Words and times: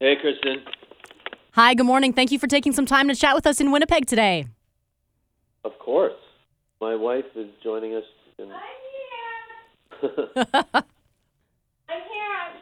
Hey, 0.00 0.14
Kristen. 0.20 0.62
Hi, 1.52 1.74
good 1.74 1.86
morning. 1.86 2.12
Thank 2.12 2.30
you 2.30 2.38
for 2.38 2.46
taking 2.46 2.72
some 2.72 2.86
time 2.86 3.08
to 3.08 3.14
chat 3.14 3.34
with 3.34 3.46
us 3.46 3.60
in 3.60 3.72
Winnipeg 3.72 4.06
today. 4.06 4.46
Of 5.64 5.78
course. 5.78 6.12
My 6.80 6.94
wife 6.94 7.24
is 7.34 7.46
joining 7.62 7.94
us. 7.94 8.04
In... 8.38 8.50
I'm 8.52 8.60
here. 10.02 10.84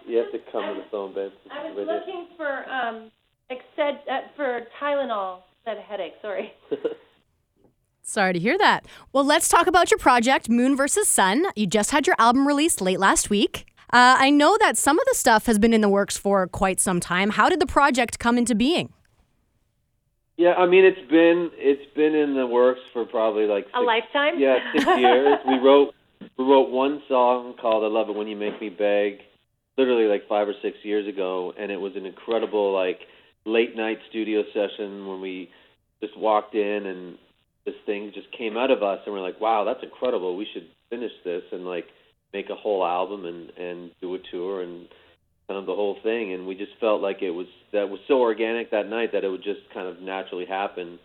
you 0.07 0.17
have 0.19 0.31
to 0.33 0.39
come 0.53 0.63
to 0.75 0.81
the 0.81 0.87
phone, 0.91 1.13
babe. 1.15 1.33
I 1.51 1.65
was 1.71 1.77
Right 1.77 1.87
here. 1.87 1.97
looking 2.07 2.27
for 2.37 2.71
um 2.71 3.11
Exced, 3.51 4.09
uh, 4.09 4.21
for 4.37 4.63
Tylenol. 4.81 5.41
Had 5.67 5.79
a 5.79 5.83
headache. 5.83 6.15
Sorry. 6.23 6.53
Sorry 8.03 8.35
to 8.35 8.39
hear 8.39 8.57
that. 8.59 8.85
Well, 9.13 9.25
let's 9.25 9.49
talk 9.49 9.67
about 9.67 9.91
your 9.91 9.99
project, 9.99 10.49
Moon 10.49 10.77
versus 10.77 11.09
Sun. 11.09 11.47
You 11.57 11.67
just 11.67 11.91
had 11.91 12.07
your 12.07 12.17
album 12.19 12.47
released 12.47 12.81
late 12.81 13.01
last 13.01 13.31
week. 13.31 13.67
Uh, 13.95 14.17
I 14.19 14.29
know 14.29 14.57
that 14.59 14.77
some 14.77 14.99
of 14.99 15.07
the 15.07 15.15
stuff 15.15 15.47
has 15.47 15.61
been 15.61 15.73
in 15.73 15.81
the 15.81 15.89
works 15.89 16.17
for 16.17 16.49
quite 16.49 16.81
some 16.81 16.99
time. 16.99 17.31
How 17.31 17.49
did 17.49 17.61
the 17.61 17.67
project 17.67 18.19
come 18.19 18.37
into 18.37 18.53
being? 18.53 18.93
Yeah, 20.37 20.55
I 20.55 20.67
mean 20.67 20.85
it's 20.85 21.09
been 21.09 21.53
it's 21.55 21.95
been 21.95 22.13
in 22.13 22.35
the 22.35 22.45
works 22.45 22.81
for 22.93 23.05
probably 23.05 23.47
like 23.47 23.69
A 23.73 23.81
lifetime. 23.81 24.41
Yeah, 24.41 24.57
six 24.73 24.85
years. 24.99 25.39
we 25.47 25.59
wrote 25.59 25.95
we 26.37 26.45
wrote 26.45 26.71
one 26.71 27.05
song 27.07 27.55
called 27.63 27.85
"I 27.85 27.87
Love 27.87 28.09
It 28.09 28.17
When 28.17 28.27
You 28.27 28.35
Make 28.35 28.61
Me 28.61 28.69
Beg," 28.69 29.21
literally 29.79 30.09
like 30.09 30.27
five 30.29 30.49
or 30.49 30.55
six 30.61 30.77
years 30.83 31.07
ago, 31.07 31.55
and 31.57 31.71
it 31.71 31.81
was 31.81 31.93
an 31.95 32.05
incredible 32.05 32.73
like 32.75 32.99
late 33.45 33.77
night 33.77 33.99
studio 34.11 34.43
session 34.53 35.07
when 35.07 35.21
we 35.21 35.51
just 36.03 36.19
walked 36.19 36.57
in 36.57 36.85
and 36.85 37.17
this 37.65 37.77
thing 37.87 38.11
just 38.13 38.27
came 38.37 38.57
out 38.57 38.73
of 38.73 38.83
us, 38.83 38.99
and 39.07 39.15
we're 39.15 39.21
like, 39.21 39.41
"Wow, 39.41 39.63
that's 39.63 39.85
incredible. 39.85 40.37
We 40.37 40.49
should 40.53 40.67
finish 40.91 41.13
this 41.25 41.45
and 41.53 41.65
like 41.65 41.87
make 42.35 42.51
a 42.51 42.55
whole 42.55 42.85
album 42.85 43.25
and 43.25 43.51
and 43.57 43.91
do 44.03 44.15
a 44.15 44.19
tour 44.31 44.63
and." 44.63 44.89
kind 45.49 45.59
of 45.61 45.67
the 45.67 45.75
whole 45.75 45.97
thing. 46.03 46.33
And 46.33 46.47
we 46.47 46.55
just 46.55 46.73
felt 46.81 47.01
like 47.01 47.23
it 47.23 47.31
was 47.31 47.47
that 47.73 47.89
was 47.89 48.01
so 48.09 48.21
organic 48.21 48.71
that 48.71 48.89
night 48.89 49.11
that 49.13 49.25
it 49.25 49.29
would 49.29 49.45
just 49.45 49.61
kind 49.73 49.87
of 49.87 50.01
naturally 50.01 50.47
happen. 50.47 50.99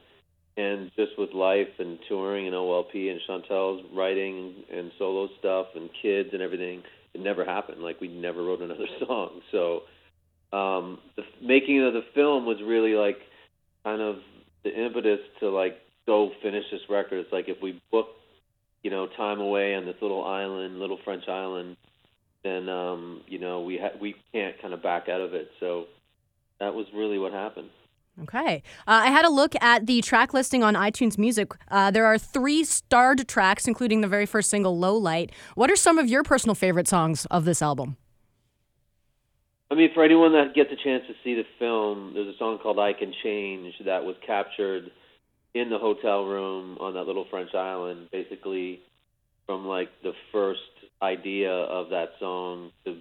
And 0.58 0.92
just 0.98 1.12
with 1.18 1.32
life 1.34 1.70
and 1.80 1.98
touring 2.10 2.46
and 2.46 2.54
OLP 2.54 3.10
and 3.10 3.22
Chantal's 3.26 3.82
writing 3.96 4.56
and 4.74 4.92
solo 4.98 5.30
stuff 5.40 5.68
and 5.76 5.90
kids 6.02 6.30
and 6.34 6.42
everything 6.42 6.84
it 7.14 7.22
never 7.22 7.46
happened. 7.46 7.82
Like 7.82 8.02
we 8.02 8.08
never 8.08 8.44
wrote 8.44 8.62
another 8.62 8.88
song. 9.08 9.42
So 9.52 9.82
um 10.52 11.00
the 11.16 11.24
making 11.42 11.84
of 11.84 11.94
the 11.94 12.04
film 12.14 12.46
was 12.46 12.58
really 12.66 12.94
like 12.94 13.18
kind 13.84 14.02
of 14.02 14.18
the 14.64 14.72
impetus 14.72 15.20
to 15.40 15.50
like 15.50 15.78
go 16.06 16.32
finish 16.42 16.64
this 16.72 16.82
record. 16.90 17.20
It's 17.20 17.32
like 17.32 17.48
if 17.48 17.62
we 17.62 17.82
book 17.92 18.08
you 18.84 18.92
know 18.92 19.08
time 19.08 19.40
away 19.40 19.76
on 19.76 19.86
this 19.86 19.96
little 20.02 20.24
island 20.24 20.80
little 20.80 21.00
French 21.04 21.28
island 21.28 21.76
then 22.44 22.70
um, 22.70 23.22
you 23.28 23.40
know 23.40 23.62
we 23.62 23.78
ha- 23.78 23.98
we 24.00 24.16
can't 24.32 24.60
kind 24.62 24.74
of 24.74 24.82
back 24.82 25.10
out 25.10 25.22
of 25.22 25.34
it. 25.34 25.52
So 25.60 25.86
that 26.60 26.74
was 26.74 26.86
really 26.94 27.18
what 27.18 27.34
happened. 27.34 27.70
Okay. 28.24 28.64
Uh, 28.86 29.02
I 29.06 29.12
had 29.12 29.24
a 29.24 29.30
look 29.30 29.56
at 29.62 29.86
the 29.86 30.02
track 30.02 30.34
listing 30.34 30.62
on 30.62 30.74
iTunes 30.74 31.18
Music. 31.18 31.54
Uh, 31.70 31.90
there 31.90 32.06
are 32.06 32.18
three 32.18 32.66
starred 32.66 33.26
tracks, 33.30 33.66
including 33.66 34.02
the 34.02 34.10
very 34.10 34.26
first 34.26 34.50
single, 34.50 34.78
Low 34.78 34.96
Light. 34.96 35.32
What 35.56 35.72
are 35.72 35.78
some 35.78 35.98
of 35.98 36.10
your 36.10 36.24
personal 36.24 36.54
favorite 36.54 36.88
songs 36.88 37.26
of 37.28 37.46
this 37.46 37.62
album? 37.62 37.96
I 39.72 39.76
mean, 39.76 39.94
for 39.94 40.04
anyone 40.04 40.34
that 40.34 40.54
gets 40.54 40.70
a 40.72 40.84
chance 40.84 41.04
to 41.08 41.14
see 41.24 41.36
the 41.36 41.46
film, 41.60 42.12
there's 42.14 42.34
a 42.34 42.38
song 42.38 42.60
called 42.62 42.80
"I 42.80 42.94
Can 42.94 43.14
Change" 43.24 43.76
that 43.86 44.04
was 44.04 44.16
captured 44.26 44.92
in 45.54 45.70
the 45.70 45.78
hotel 45.78 46.26
room 46.26 46.78
on 46.80 46.94
that 46.94 47.04
little 47.04 47.26
French 47.30 47.54
island, 47.56 48.10
basically 48.12 48.82
from 49.46 49.66
like 49.66 49.90
the 50.04 50.14
first 50.32 50.60
idea 51.02 51.52
of 51.52 51.90
that 51.90 52.10
song 52.20 52.72
to 52.86 52.98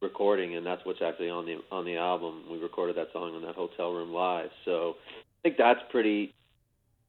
recording, 0.00 0.56
and 0.56 0.64
that's 0.66 0.84
what's 0.84 1.00
actually 1.02 1.30
on 1.30 1.46
the 1.46 1.56
on 1.70 1.84
the 1.84 1.96
album. 1.96 2.44
We 2.50 2.58
recorded 2.58 2.96
that 2.96 3.08
song 3.12 3.34
in 3.34 3.42
that 3.42 3.54
hotel 3.54 3.92
room 3.92 4.12
live. 4.12 4.50
So 4.64 4.96
I 5.06 5.42
think 5.42 5.56
that's 5.56 5.80
pretty. 5.90 6.34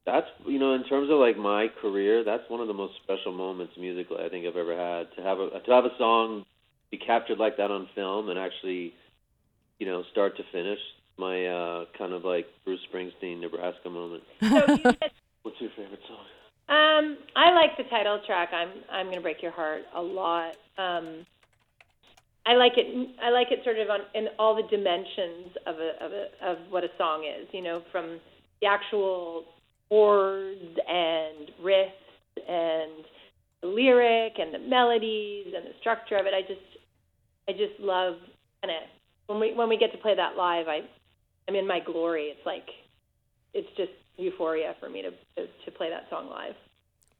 That's 0.06 0.26
you 0.46 0.58
know, 0.58 0.72
in 0.72 0.84
terms 0.84 1.10
of 1.10 1.18
like 1.18 1.36
my 1.36 1.68
career, 1.80 2.24
that's 2.24 2.48
one 2.48 2.60
of 2.60 2.68
the 2.68 2.74
most 2.74 2.94
special 3.04 3.32
moments 3.32 3.74
musically 3.78 4.24
I 4.24 4.28
think 4.28 4.46
I've 4.46 4.56
ever 4.56 4.76
had. 4.76 5.14
To 5.16 5.22
have 5.22 5.38
a 5.38 5.50
to 5.60 5.72
have 5.72 5.84
a 5.84 5.96
song 5.98 6.44
be 6.90 6.98
captured 6.98 7.38
like 7.38 7.56
that 7.56 7.70
on 7.70 7.88
film 7.94 8.28
and 8.28 8.38
actually, 8.38 8.94
you 9.78 9.86
know, 9.86 10.02
start 10.10 10.36
to 10.36 10.42
finish. 10.50 10.80
My 11.20 11.44
uh, 11.44 11.84
kind 11.98 12.14
of 12.14 12.24
like 12.24 12.46
Bruce 12.64 12.80
Springsteen, 12.92 13.40
Nebraska 13.40 13.90
moment. 13.90 14.22
So 14.40 14.48
said, 14.82 14.96
What's 15.42 15.60
your 15.60 15.70
favorite 15.76 16.00
song? 16.08 16.24
um, 16.68 17.18
I 17.36 17.52
like 17.52 17.76
the 17.76 17.84
title 17.90 18.20
track. 18.26 18.50
I'm 18.54 18.70
I'm 18.90 19.06
gonna 19.06 19.20
break 19.20 19.42
your 19.42 19.52
heart 19.52 19.82
a 19.94 20.00
lot. 20.00 20.54
Um, 20.78 21.26
I 22.46 22.54
like 22.54 22.72
it. 22.76 22.86
I 23.22 23.28
like 23.30 23.48
it 23.50 23.60
sort 23.64 23.78
of 23.78 23.90
on 23.90 24.00
in 24.14 24.28
all 24.38 24.56
the 24.56 24.66
dimensions 24.74 25.56
of 25.66 25.76
a 25.76 26.04
of 26.04 26.12
a 26.12 26.24
of 26.42 26.56
what 26.70 26.84
a 26.84 26.88
song 26.96 27.24
is. 27.24 27.46
You 27.52 27.62
know, 27.62 27.82
from 27.92 28.18
the 28.62 28.66
actual 28.66 29.44
chords 29.90 30.78
and 30.88 31.50
riffs 31.62 32.40
and 32.48 33.04
the 33.60 33.68
lyric 33.68 34.38
and 34.38 34.54
the 34.54 34.58
melodies 34.58 35.52
and 35.54 35.66
the 35.66 35.74
structure 35.80 36.16
of 36.16 36.24
it. 36.24 36.32
I 36.32 36.40
just 36.40 36.64
I 37.46 37.52
just 37.52 37.78
love 37.78 38.14
kind 38.62 38.72
of 38.74 38.88
when 39.26 39.40
we 39.40 39.54
when 39.54 39.68
we 39.68 39.76
get 39.76 39.92
to 39.92 39.98
play 39.98 40.14
that 40.16 40.36
live. 40.36 40.66
I 40.68 40.80
I'm 41.48 41.54
in 41.54 41.66
my 41.66 41.80
glory. 41.80 42.26
It's 42.26 42.46
like 42.46 42.68
it's 43.54 43.68
just 43.76 43.92
euphoria 44.16 44.76
for 44.80 44.88
me 44.88 45.02
to 45.02 45.10
to, 45.10 45.48
to 45.64 45.70
play 45.70 45.90
that 45.90 46.08
song 46.10 46.28
live. 46.28 46.54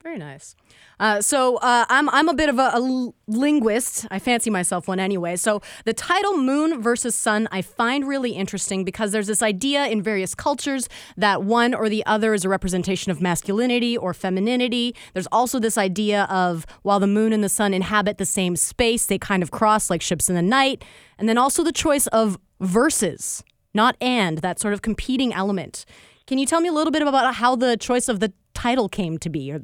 Very 0.03 0.17
nice. 0.17 0.55
Uh, 0.99 1.21
so 1.21 1.57
uh, 1.57 1.85
I'm 1.87 2.09
I'm 2.09 2.27
a 2.27 2.33
bit 2.33 2.49
of 2.49 2.57
a 2.57 2.79
linguist. 3.27 4.07
I 4.09 4.17
fancy 4.17 4.49
myself 4.49 4.87
one 4.87 4.99
anyway. 4.99 5.35
So 5.35 5.61
the 5.85 5.93
title 5.93 6.37
"Moon 6.37 6.81
versus 6.81 7.15
Sun" 7.15 7.47
I 7.51 7.61
find 7.61 8.07
really 8.07 8.31
interesting 8.31 8.83
because 8.83 9.11
there's 9.11 9.27
this 9.27 9.43
idea 9.43 9.85
in 9.85 10.01
various 10.01 10.33
cultures 10.33 10.89
that 11.17 11.43
one 11.43 11.75
or 11.75 11.87
the 11.87 12.03
other 12.07 12.33
is 12.33 12.43
a 12.43 12.49
representation 12.49 13.11
of 13.11 13.21
masculinity 13.21 13.95
or 13.95 14.15
femininity. 14.15 14.95
There's 15.13 15.27
also 15.31 15.59
this 15.59 15.77
idea 15.77 16.23
of 16.23 16.65
while 16.81 16.99
the 16.99 17.07
moon 17.07 17.31
and 17.31 17.43
the 17.43 17.49
sun 17.49 17.71
inhabit 17.71 18.17
the 18.17 18.25
same 18.25 18.55
space, 18.55 19.05
they 19.05 19.19
kind 19.19 19.43
of 19.43 19.51
cross 19.51 19.91
like 19.91 20.01
ships 20.01 20.29
in 20.29 20.35
the 20.35 20.41
night. 20.41 20.83
And 21.19 21.29
then 21.29 21.37
also 21.37 21.63
the 21.63 21.71
choice 21.71 22.07
of 22.07 22.39
verses, 22.59 23.43
not 23.73 23.95
and, 24.01 24.39
that 24.39 24.59
sort 24.59 24.73
of 24.73 24.81
competing 24.81 25.33
element. 25.33 25.85
Can 26.27 26.37
you 26.37 26.45
tell 26.45 26.61
me 26.61 26.69
a 26.69 26.73
little 26.73 26.91
bit 26.91 27.01
about 27.01 27.35
how 27.35 27.55
the 27.55 27.77
choice 27.77 28.07
of 28.07 28.19
the 28.19 28.31
title 28.53 28.89
came 28.89 29.17
to 29.19 29.29
be? 29.29 29.51
Or 29.51 29.61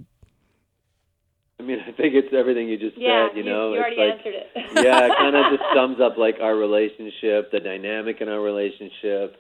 I 1.60 1.64
mean, 1.64 1.80
I 1.80 1.92
think 1.92 2.14
it's 2.14 2.34
everything 2.34 2.68
you 2.70 2.78
just 2.78 2.98
Yeah, 2.98 3.30
said. 3.30 3.38
You 3.38 3.44
know, 3.44 3.74
you 3.74 3.80
it's 3.80 3.82
already 3.82 3.96
like 3.98 4.18
answered 4.20 4.36
it. 4.36 4.48
yeah, 4.86 5.06
it 5.08 5.12
kind 5.18 5.36
of 5.36 5.46
just 5.58 5.64
sums 5.76 6.00
up 6.00 6.18
like 6.18 6.36
our 6.42 6.56
relationship, 6.56 7.52
the 7.52 7.60
dynamic 7.60 8.22
in 8.22 8.30
our 8.30 8.40
relationship, 8.42 9.38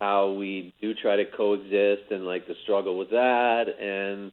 how 0.00 0.32
we 0.32 0.72
do 0.80 0.94
try 0.94 1.16
to 1.16 1.24
coexist, 1.26 2.10
and 2.10 2.24
like 2.24 2.46
the 2.46 2.54
struggle 2.62 2.96
with 2.98 3.10
that, 3.10 3.64
and 3.78 4.32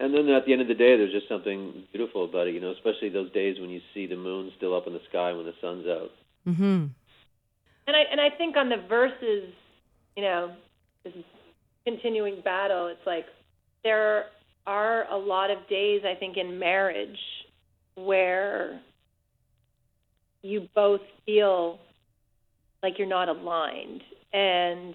and 0.00 0.12
then 0.14 0.28
at 0.30 0.44
the 0.46 0.52
end 0.52 0.62
of 0.62 0.68
the 0.68 0.74
day, 0.74 0.96
there's 0.96 1.12
just 1.12 1.28
something 1.28 1.84
beautiful 1.92 2.24
about 2.24 2.48
it. 2.48 2.54
You 2.54 2.60
know, 2.60 2.72
especially 2.72 3.10
those 3.10 3.30
days 3.32 3.60
when 3.60 3.70
you 3.70 3.80
see 3.92 4.06
the 4.06 4.16
moon 4.16 4.50
still 4.56 4.74
up 4.76 4.86
in 4.86 4.92
the 4.94 5.02
sky 5.10 5.32
when 5.32 5.44
the 5.46 5.54
sun's 5.60 5.86
out. 5.86 6.10
mm-hmm. 6.48 6.86
And 7.86 7.96
I 7.96 8.00
and 8.10 8.20
I 8.20 8.30
think 8.36 8.56
on 8.56 8.68
the 8.68 8.82
verses, 8.88 9.52
you 10.16 10.22
know, 10.22 10.54
this 11.04 11.12
continuing 11.86 12.40
battle, 12.42 12.88
it's 12.88 13.06
like 13.06 13.26
there 13.82 14.26
are 14.66 15.04
a 15.10 15.16
lot 15.16 15.50
of 15.50 15.58
days 15.68 16.02
I 16.04 16.18
think 16.18 16.36
in 16.36 16.58
marriage 16.58 17.18
where 17.96 18.80
you 20.42 20.68
both 20.74 21.00
feel 21.26 21.78
like 22.82 22.98
you're 22.98 23.08
not 23.08 23.28
aligned. 23.28 24.02
And 24.32 24.94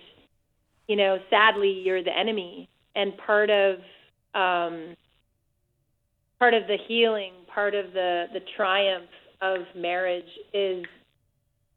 you 0.88 0.96
know, 0.96 1.18
sadly 1.30 1.70
you're 1.70 2.04
the 2.04 2.18
enemy. 2.18 2.68
And 2.96 3.14
part 3.18 3.50
of 3.52 3.76
um 4.34 4.96
part 6.40 6.54
of 6.54 6.64
the 6.68 6.78
healing, 6.88 7.34
part 7.54 7.76
of 7.76 7.94
the 7.94 8.26
the 8.34 8.42
triumph 8.58 9.10
of 9.42 9.60
marriage 9.76 10.26
is 10.54 10.86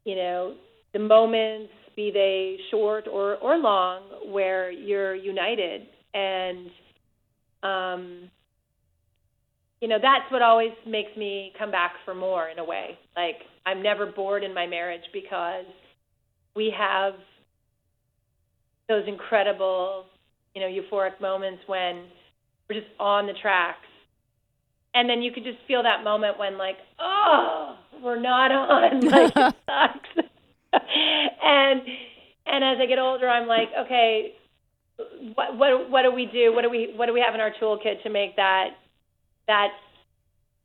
you 0.05 0.15
know, 0.15 0.55
the 0.93 0.99
moments, 0.99 1.71
be 1.95 2.11
they 2.11 2.57
short 2.71 3.07
or, 3.07 3.35
or 3.35 3.57
long, 3.57 4.01
where 4.31 4.71
you're 4.71 5.15
united. 5.15 5.81
And, 6.13 6.69
um, 7.63 8.31
you 9.81 9.87
know, 9.87 9.97
that's 10.01 10.31
what 10.31 10.41
always 10.41 10.71
makes 10.87 11.15
me 11.17 11.51
come 11.57 11.71
back 11.71 11.93
for 12.05 12.15
more 12.15 12.47
in 12.49 12.59
a 12.59 12.63
way. 12.63 12.97
Like, 13.15 13.35
I'm 13.65 13.81
never 13.81 14.05
bored 14.05 14.43
in 14.43 14.53
my 14.53 14.67
marriage 14.67 15.03
because 15.11 15.65
we 16.55 16.73
have 16.77 17.13
those 18.87 19.03
incredible, 19.07 20.05
you 20.55 20.61
know, 20.61 20.67
euphoric 20.67 21.19
moments 21.19 21.63
when 21.67 22.05
we're 22.69 22.79
just 22.79 22.91
on 22.99 23.27
the 23.27 23.33
tracks. 23.41 23.79
And 24.95 25.09
then 25.09 25.21
you 25.23 25.31
could 25.31 25.43
just 25.43 25.57
feel 25.67 25.81
that 25.83 26.03
moment 26.03 26.37
when, 26.37 26.57
like, 26.57 26.77
oh, 26.99 27.77
we're 28.03 28.19
not 28.19 28.51
on. 28.51 29.01
Like, 29.01 29.33
it 29.35 29.55
sucks. 29.65 30.27
And 31.73 31.81
and 32.45 32.63
as 32.63 32.77
I 32.81 32.85
get 32.85 32.99
older, 32.99 33.27
I'm 33.27 33.47
like, 33.47 33.69
okay, 33.85 34.33
what 35.35 35.57
what 35.57 35.89
what 35.89 36.01
do 36.03 36.11
we 36.11 36.25
do? 36.25 36.53
What 36.53 36.61
do 36.61 36.69
we 36.69 36.93
what 36.95 37.07
do 37.07 37.13
we 37.13 37.21
have 37.25 37.33
in 37.33 37.41
our 37.41 37.51
toolkit 37.61 38.03
to 38.03 38.09
make 38.09 38.35
that 38.35 38.69
that 39.47 39.69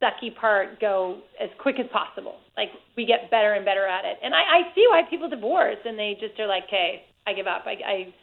sucky 0.02 0.34
part 0.34 0.81
go 0.81 1.20
as 1.43 1.50
quick 1.58 1.76
as 1.78 1.87
possible. 1.93 2.37
Like 2.56 2.69
we 2.96 3.06
get 3.06 3.31
better 3.31 3.55
and 3.55 3.64
better 3.64 3.87
at 3.87 4.05
it. 4.05 4.19
And 4.22 4.34
I, 4.34 4.38
I 4.38 4.75
see 4.75 4.87
why 4.88 5.02
people 5.08 5.28
divorce 5.28 5.78
and 5.84 5.99
they 5.99 6.16
just 6.20 6.38
are 6.38 6.46
like, 6.46 6.64
"Okay, 6.64 7.02
I 7.26 7.32
give 7.32 7.46
up. 7.46 7.62
I 7.66 7.75
I 7.84 8.14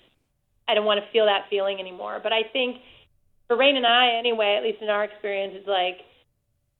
I 0.68 0.74
don't 0.74 0.86
want 0.86 1.04
to 1.04 1.12
feel 1.12 1.26
that 1.26 1.46
feeling 1.50 1.80
anymore." 1.80 2.20
But 2.22 2.34
I 2.34 2.44
think 2.52 2.78
for 3.48 3.58
Raine 3.58 3.78
and 3.78 3.86
I 3.86 4.18
anyway, 4.18 4.56
at 4.58 4.64
least 4.64 4.82
in 4.82 4.90
our 4.90 5.04
experience, 5.04 5.56
is 5.60 5.68
like 5.68 5.98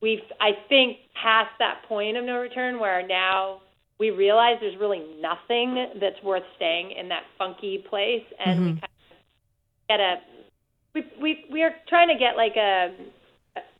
we've 0.00 0.24
I 0.40 0.52
think 0.68 0.98
past 1.20 1.50
that 1.58 1.82
point 1.88 2.16
of 2.16 2.24
no 2.24 2.38
return 2.38 2.78
where 2.78 3.06
now 3.06 3.60
we 3.98 4.10
realize 4.10 4.56
there's 4.60 4.78
really 4.78 5.02
nothing 5.20 5.86
that's 6.00 6.22
worth 6.22 6.42
staying 6.56 6.92
in 6.92 7.08
that 7.08 7.22
funky 7.38 7.84
place 7.88 8.24
and 8.44 8.60
we 8.60 8.66
mm-hmm. 8.72 8.80
kind 8.80 8.92
of 9.10 9.16
get 9.88 10.00
a 10.00 10.16
we 10.94 11.04
we 11.20 11.44
we 11.52 11.62
are 11.62 11.72
trying 11.88 12.08
to 12.08 12.18
get 12.18 12.36
like 12.36 12.56
a 12.56 12.94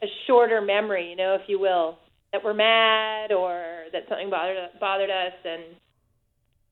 a 0.02 0.06
shorter 0.26 0.60
memory, 0.60 1.10
you 1.10 1.16
know, 1.16 1.34
if 1.34 1.42
you 1.48 1.58
will, 1.58 1.98
that 2.32 2.42
we're 2.44 2.54
mad 2.54 3.32
or 3.32 3.84
that 3.92 4.02
something 4.08 4.30
bothered 4.30 4.56
bothered 4.80 5.10
us, 5.10 5.32
and 5.44 5.62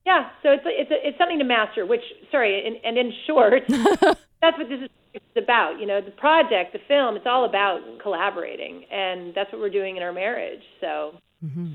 yeah, 0.04 0.28
so 0.42 0.50
it's 0.50 0.62
it's 0.66 0.90
a, 0.90 1.08
it's 1.08 1.18
something 1.18 1.38
to 1.38 1.44
master. 1.44 1.86
Which 1.86 2.02
sorry, 2.30 2.66
and, 2.66 2.76
and 2.84 2.98
in 2.98 3.12
short, 3.26 3.62
that's 3.68 4.58
what 4.58 4.68
this 4.68 4.88
is 5.14 5.20
about. 5.36 5.80
You 5.80 5.86
know, 5.86 6.00
the 6.00 6.10
project, 6.12 6.72
the 6.72 6.80
film, 6.86 7.16
it's 7.16 7.26
all 7.26 7.44
about 7.44 7.80
collaborating, 8.02 8.84
and 8.90 9.34
that's 9.34 9.50
what 9.52 9.60
we're 9.60 9.70
doing 9.70 9.96
in 9.96 10.02
our 10.02 10.12
marriage. 10.12 10.62
So. 10.80 11.18
Mm-hmm. 11.44 11.74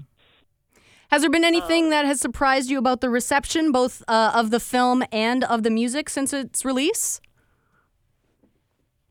Has 1.10 1.22
there 1.22 1.32
been 1.32 1.44
anything 1.44 1.90
that 1.90 2.06
has 2.06 2.22
surprised 2.22 2.70
you 2.70 2.78
about 2.78 3.02
the 3.02 3.10
reception, 3.10 3.72
both 3.72 4.04
uh, 4.08 4.32
of 4.36 4.52
the 4.52 4.60
film 4.60 5.04
and 5.12 5.44
of 5.44 5.64
the 5.64 5.72
music 5.72 6.08
since 6.08 6.34
its 6.34 6.64
release? 6.64 7.20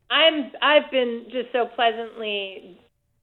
I'm 0.09 0.51
I've 0.61 0.89
been 0.91 1.25
just 1.29 1.51
so 1.51 1.65
pleasantly 1.75 2.79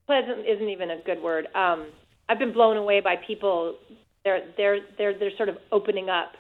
pleasant 0.07 0.47
isn't 0.47 0.69
even 0.69 0.91
a 0.91 1.01
good 1.05 1.23
word. 1.23 1.49
Um, 1.55 1.87
I've 2.29 2.39
been 2.39 2.53
blown 2.53 2.77
away 2.77 3.01
by 3.01 3.17
people. 3.27 3.77
They're 4.25 4.45
they're 4.59 4.81
they're 4.99 5.19
they're 5.19 5.37
sort 5.37 5.49
of 5.49 5.57
opening 5.73 6.11
up 6.11 6.33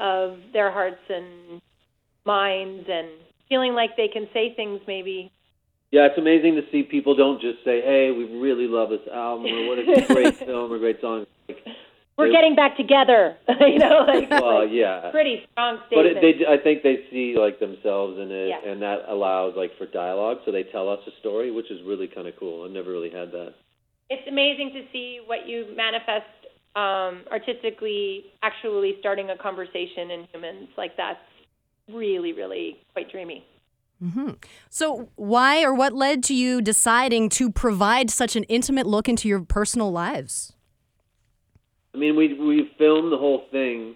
of 0.00 0.38
their 0.54 0.72
hearts 0.72 1.02
and 1.10 1.60
minds 2.24 2.88
and 2.88 3.08
feeling 3.48 3.74
like 3.74 3.90
they 3.96 4.08
can 4.08 4.26
say 4.32 4.54
things 4.54 4.80
maybe. 4.86 5.30
Yeah, 5.90 6.06
it's 6.06 6.18
amazing 6.18 6.56
to 6.56 6.62
see 6.70 6.82
people 6.82 7.16
don't 7.16 7.40
just 7.40 7.64
say, 7.64 7.80
"Hey, 7.80 8.10
we 8.10 8.24
really 8.38 8.66
love 8.68 8.90
this 8.90 9.06
album," 9.12 9.46
or 9.46 9.68
"What 9.68 9.78
a 9.78 10.06
great 10.12 10.36
film 10.46 10.70
or 10.72 10.78
great 10.78 11.00
song." 11.00 11.24
Like, 11.48 11.64
We're 12.18 12.32
getting 12.32 12.56
back 12.56 12.76
together, 12.76 13.36
you 13.60 13.78
know, 13.78 14.04
like, 14.06 14.28
Well, 14.28 14.60
like 14.66 14.70
yeah. 14.72 15.08
pretty 15.12 15.46
strong 15.52 15.78
But 15.78 15.86
statement. 16.04 16.16
it, 16.24 16.38
they, 16.40 16.46
I 16.46 16.58
think 16.58 16.82
they 16.82 17.06
see 17.10 17.36
like 17.38 17.58
themselves 17.60 18.18
in 18.18 18.30
it, 18.30 18.48
Yeah. 18.48 18.70
and 18.70 18.82
that 18.82 19.04
allows 19.08 19.54
like 19.56 19.70
for 19.78 19.86
dialogue. 19.86 20.38
So 20.44 20.52
they 20.52 20.64
tell 20.64 20.88
us 20.90 20.98
a 21.06 21.12
story, 21.20 21.50
which 21.52 21.70
is 21.70 21.80
really 21.86 22.08
kind 22.08 22.26
of 22.28 22.34
cool. 22.38 22.64
I've 22.64 22.72
never 22.72 22.90
really 22.90 23.10
had 23.10 23.30
that. 23.32 23.54
it's 24.10 24.26
amazing 24.28 24.72
to 24.74 24.82
see 24.92 25.20
what 25.24 25.46
you 25.48 25.66
manifest 25.76 26.26
um, 26.76 27.22
artistically, 27.32 28.24
actually 28.42 28.96
starting 29.00 29.30
a 29.30 29.38
conversation 29.38 30.10
in 30.10 30.26
humans. 30.32 30.68
Like 30.76 30.96
that's 30.96 31.20
really, 31.92 32.32
really 32.34 32.76
quite 32.92 33.10
dreamy. 33.10 33.44
So, 34.70 35.10
why 35.16 35.62
or 35.62 35.74
what 35.74 35.92
led 35.92 36.22
to 36.24 36.34
you 36.34 36.62
deciding 36.62 37.28
to 37.30 37.50
provide 37.50 38.10
such 38.10 38.36
an 38.36 38.44
intimate 38.44 38.86
look 38.86 39.08
into 39.08 39.28
your 39.28 39.40
personal 39.40 39.90
lives? 39.90 40.52
I 41.94 41.98
mean, 41.98 42.16
we 42.16 42.34
we 42.34 42.70
filmed 42.78 43.10
the 43.10 43.18
whole 43.18 43.46
thing 43.50 43.94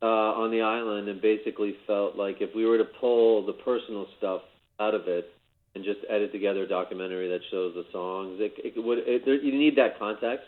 uh, 0.00 0.06
on 0.06 0.50
the 0.50 0.62
island, 0.62 1.08
and 1.08 1.20
basically 1.20 1.76
felt 1.86 2.16
like 2.16 2.36
if 2.40 2.54
we 2.54 2.64
were 2.64 2.78
to 2.78 2.84
pull 2.84 3.44
the 3.44 3.52
personal 3.52 4.06
stuff 4.16 4.42
out 4.78 4.94
of 4.94 5.06
it 5.06 5.30
and 5.74 5.84
just 5.84 6.00
edit 6.08 6.32
together 6.32 6.62
a 6.62 6.68
documentary 6.68 7.28
that 7.28 7.40
shows 7.50 7.74
the 7.74 7.84
songs, 7.92 8.38
it, 8.40 8.54
it 8.56 8.82
would. 8.82 8.98
It, 8.98 9.24
there, 9.24 9.34
you 9.34 9.56
need 9.56 9.76
that 9.76 9.98
context 9.98 10.46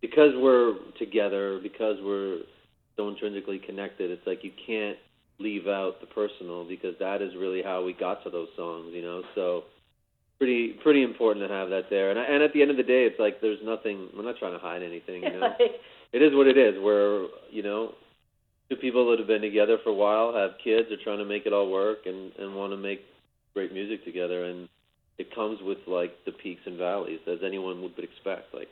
because 0.00 0.32
we're 0.36 0.76
together, 0.98 1.58
because 1.60 1.96
we're 2.02 2.38
so 2.96 3.08
intrinsically 3.08 3.58
connected. 3.58 4.10
It's 4.10 4.26
like 4.26 4.44
you 4.44 4.52
can't 4.66 4.96
leave 5.40 5.66
out 5.66 6.00
the 6.00 6.06
personal 6.06 6.64
because 6.68 6.94
that 7.00 7.22
is 7.22 7.32
really 7.36 7.62
how 7.62 7.82
we 7.82 7.92
got 7.92 8.22
to 8.24 8.30
those 8.30 8.48
songs, 8.56 8.92
you 8.92 9.02
know. 9.02 9.22
So 9.34 9.64
pretty 10.38 10.78
pretty 10.82 11.02
important 11.02 11.46
to 11.46 11.52
have 11.52 11.70
that 11.70 11.90
there. 11.90 12.10
And 12.10 12.18
I, 12.18 12.24
and 12.24 12.42
at 12.42 12.52
the 12.52 12.62
end 12.62 12.70
of 12.70 12.76
the 12.76 12.82
day, 12.82 13.04
it's 13.04 13.18
like 13.18 13.40
there's 13.40 13.58
nothing. 13.64 14.08
We're 14.16 14.24
not 14.24 14.36
trying 14.38 14.52
to 14.52 14.58
hide 14.58 14.82
anything, 14.82 15.22
you 15.22 15.32
know 15.32 15.40
Like, 15.58 15.80
it 16.12 16.22
is 16.22 16.34
what 16.34 16.46
it 16.46 16.58
is. 16.58 16.74
We're 16.78 17.26
you 17.50 17.62
know 17.62 17.94
two 18.68 18.76
people 18.76 19.10
that 19.10 19.18
have 19.18 19.28
been 19.28 19.42
together 19.42 19.78
for 19.82 19.90
a 19.90 19.94
while, 19.94 20.34
have 20.34 20.52
kids, 20.62 20.90
are 20.92 21.02
trying 21.02 21.18
to 21.18 21.24
make 21.24 21.46
it 21.46 21.52
all 21.52 21.70
work, 21.70 22.06
and 22.06 22.32
and 22.38 22.54
want 22.54 22.72
to 22.72 22.76
make 22.76 23.00
great 23.54 23.72
music 23.72 24.04
together. 24.04 24.44
And 24.44 24.68
it 25.18 25.34
comes 25.34 25.58
with 25.62 25.78
like 25.86 26.12
the 26.24 26.32
peaks 26.32 26.62
and 26.66 26.78
valleys, 26.78 27.20
as 27.26 27.38
anyone 27.44 27.82
would 27.82 27.98
expect. 27.98 28.54
Like 28.54 28.68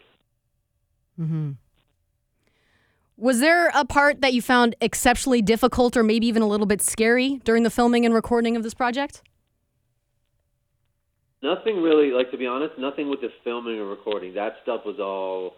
mm-hmm. 1.19 1.53
Was 3.19 3.41
there 3.41 3.69
a 3.75 3.85
part 3.85 4.21
that 4.21 4.33
you 4.33 4.41
found 4.41 4.77
exceptionally 4.81 5.43
difficult 5.43 5.97
or 5.97 6.05
maybe 6.05 6.29
even 6.29 6.41
a 6.41 6.47
little 6.47 6.67
bit 6.67 6.81
scary 6.81 7.41
during 7.43 7.65
the 7.65 7.71
filming 7.71 8.07
and 8.07 8.15
recording 8.15 8.57
of 8.57 8.63
this 8.63 8.75
project? 8.75 9.23
nothing 11.43 11.83
really. 11.83 12.11
Like 12.11 12.31
to 12.31 12.39
be 12.39 12.47
honest, 12.47 12.75
nothing 12.79 13.09
with 13.09 13.21
the 13.21 13.31
filming 13.45 13.79
or 13.79 13.87
recording. 13.87 14.35
That 14.35 14.55
stuff 14.63 14.83
was 14.85 14.99
all. 14.99 15.55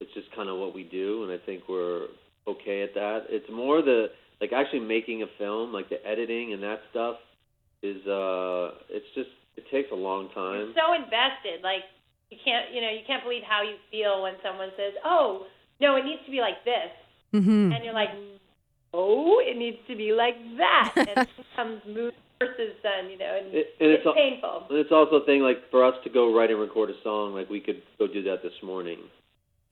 It's 0.00 0.12
just 0.12 0.28
kind 0.36 0.48
of 0.48 0.58
what 0.58 0.74
we 0.74 0.84
do, 0.84 1.24
and 1.24 1.32
I 1.32 1.38
think 1.44 1.62
we're 1.68 2.08
okay 2.46 2.82
at 2.82 2.94
that. 2.94 3.26
It's 3.28 3.48
more 3.50 3.82
the 3.82 4.08
like 4.40 4.52
actually 4.52 4.80
making 4.80 5.22
a 5.22 5.26
film, 5.38 5.72
like 5.72 5.88
the 5.88 6.04
editing 6.06 6.52
and 6.52 6.62
that 6.62 6.80
stuff 6.90 7.16
is 7.82 8.06
uh 8.06 8.72
it's 8.88 9.06
just 9.14 9.30
it 9.56 9.64
takes 9.70 9.90
a 9.92 9.94
long 9.94 10.28
time. 10.34 10.74
so 10.76 10.92
invested. 10.92 11.62
Like 11.62 11.84
you 12.30 12.38
can't, 12.44 12.74
you 12.74 12.80
know, 12.80 12.90
you 12.90 13.04
can't 13.06 13.22
believe 13.22 13.42
how 13.48 13.62
you 13.62 13.76
feel 13.90 14.22
when 14.22 14.34
someone 14.42 14.70
says, 14.76 14.92
"Oh, 15.04 15.46
no, 15.80 15.96
it 15.96 16.04
needs 16.04 16.22
to 16.24 16.30
be 16.30 16.40
like 16.40 16.64
this," 16.64 16.90
Mm-hmm. 17.34 17.72
and 17.72 17.84
you're 17.84 17.94
like, 17.94 18.10
"Oh, 18.94 19.40
it 19.44 19.56
needs 19.56 19.78
to 19.88 19.96
be 19.96 20.12
like 20.12 20.36
that," 20.58 20.92
and 20.96 21.08
it 21.08 21.28
becomes 21.36 21.82
Moon 21.86 22.12
versus 22.38 22.72
Sun, 22.82 23.10
you 23.10 23.18
know, 23.18 23.32
and 23.38 23.54
It- 23.54 23.74
and 23.80 23.90
it's 23.90 24.00
it's 24.00 24.06
al- 24.06 24.14
painful. 24.14 24.66
And 24.70 24.78
it's 24.78 24.92
also 24.92 25.16
a 25.16 25.24
thing 25.26 25.40
like 25.42 25.70
for 25.70 25.84
us 25.84 25.94
to 26.04 26.10
go 26.10 26.34
write 26.34 26.50
and 26.50 26.60
record 26.60 26.90
a 26.90 26.94
song, 27.02 27.34
like 27.34 27.48
we 27.50 27.60
could 27.60 27.82
go 27.98 28.06
do 28.06 28.22
that 28.24 28.42
this 28.42 28.56
morning 28.62 28.98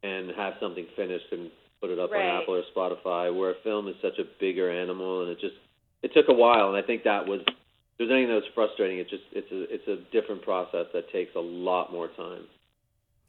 and 0.03 0.31
have 0.37 0.55
something 0.61 0.87
finished 0.97 1.27
and 1.33 1.51
put 1.81 1.91
it 1.91 1.99
up 1.99 2.11
Right. 2.11 2.25
on 2.29 2.43
Apple 2.43 2.57
or 2.57 2.63
Spotify. 2.75 3.35
Where 3.35 3.51
a 3.51 3.55
film 3.63 3.89
is 3.89 3.95
such 4.03 4.19
a 4.19 4.25
bigger 4.41 4.71
animal, 4.71 5.23
and 5.23 5.31
it 5.31 5.41
just 5.41 5.57
it 6.03 6.13
took 6.13 6.29
a 6.29 6.35
while. 6.35 6.69
And 6.69 6.77
I 6.77 6.83
think 6.83 7.05
that 7.05 7.27
was 7.27 7.41
if 7.47 7.55
there's 7.99 8.11
anything 8.11 8.29
that 8.29 8.43
was 8.43 8.51
frustrating. 8.55 8.99
It 8.99 9.09
just 9.09 9.25
it's 9.33 9.51
a 9.53 9.63
it's 9.73 9.89
a 9.89 9.97
different 10.13 10.43
process 10.43 10.87
that 10.93 11.11
takes 11.13 11.35
a 11.37 11.41
lot 11.41 11.93
more 11.93 12.09
time. 12.09 12.45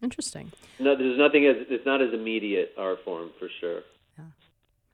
Interesting. 0.01 0.51
No, 0.79 0.95
there's 0.95 1.17
nothing 1.17 1.45
as 1.45 1.55
it's 1.69 1.85
not 1.85 2.01
as 2.01 2.13
immediate 2.13 2.73
art 2.77 2.99
form 3.03 3.31
for 3.39 3.49
sure. 3.59 3.81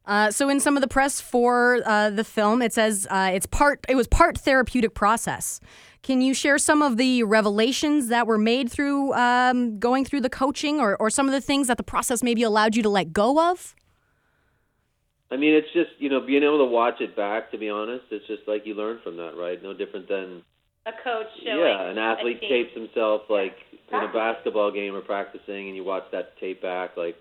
Uh, 0.06 0.32
so 0.32 0.50
in 0.50 0.60
some 0.60 0.76
of 0.76 0.82
the 0.82 0.88
press 0.88 1.22
for 1.22 1.80
uh, 1.86 2.10
the 2.10 2.24
film, 2.24 2.62
it 2.62 2.74
says 2.74 3.08
uh, 3.12 3.32
it's 3.34 3.46
part. 3.46 3.86
It 3.88 3.96
was 3.96 4.08
part 4.08 4.38
therapeutic 4.38 4.94
process. 4.96 5.60
Can 6.02 6.22
you 6.22 6.34
share 6.34 6.58
some 6.58 6.82
of 6.82 6.98
the 6.98 7.22
revelations 7.24 8.08
that 8.08 8.26
were 8.26 8.40
made 8.40 8.72
through 8.72 9.14
um, 9.14 9.78
going 9.78 10.04
through 10.04 10.22
the 10.22 10.30
coaching, 10.30 10.80
or, 10.80 10.98
or 10.98 11.12
some 11.12 11.28
of 11.28 11.32
the 11.32 11.42
things 11.42 11.68
that 11.68 11.78
the 11.78 11.84
process 11.84 12.24
maybe 12.24 12.42
allowed 12.42 12.76
you 12.76 12.82
to 12.82 12.90
let 12.90 13.14
go 13.14 13.52
of? 13.52 13.76
I 15.30 15.38
mean, 15.38 15.54
it's 15.54 15.72
just 15.72 15.92
you 16.00 16.10
know 16.10 16.20
being 16.20 16.44
able 16.44 16.58
to 16.58 16.66
watch 16.66 17.00
it 17.00 17.16
back. 17.16 17.52
To 17.52 17.60
be 17.60 17.70
honest, 17.70 18.06
it's 18.10 18.26
just 18.26 18.42
like 18.48 18.66
you 18.66 18.74
learn 18.74 19.00
from 19.04 19.18
that, 19.18 19.36
right? 19.38 19.62
No 19.62 19.74
different 19.74 20.10
than 20.10 20.42
A 20.86 20.92
coach 21.04 21.28
showing. 21.46 21.60
yeah, 21.60 21.90
an 21.92 21.98
athlete 21.98 22.42
tapes 22.42 22.74
himself 22.74 23.22
like 23.30 23.56
in 23.92 24.00
a 24.00 24.12
basketball 24.12 24.72
game 24.72 24.96
or 24.96 25.02
practicing, 25.02 25.68
and 25.68 25.76
you 25.76 25.84
watch 25.84 26.04
that 26.12 26.38
tape 26.40 26.62
back 26.62 26.98
like 26.98 27.16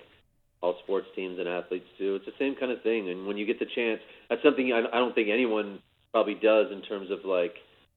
all 0.62 0.76
sports 0.84 1.06
teams 1.14 1.38
and 1.38 1.48
athletes 1.48 1.86
do. 1.98 2.14
It's 2.16 2.26
the 2.26 2.32
same 2.38 2.54
kind 2.54 2.72
of 2.72 2.82
thing. 2.82 3.10
And 3.10 3.26
when 3.26 3.36
you 3.36 3.46
get 3.46 3.58
the 3.58 3.66
chance, 3.74 4.00
that's 4.28 4.42
something 4.42 4.72
I, 4.72 4.80
I 4.94 4.98
don't 4.98 5.14
think 5.14 5.28
anyone 5.28 5.78
probably 6.12 6.34
does 6.34 6.72
in 6.72 6.82
terms 6.82 7.10
of 7.10 7.20
like 7.24 7.54